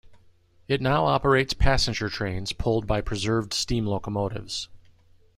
It 0.67 0.81
now 0.81 1.05
operates 1.05 1.53
passenger 1.53 2.09
trains 2.09 2.53
pulled 2.53 2.87
by 2.87 3.01
preserved 3.01 3.53
steam 3.53 3.85
locomotives. 3.85 4.67